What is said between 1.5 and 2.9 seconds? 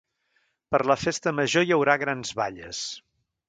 hi haurà grans balles.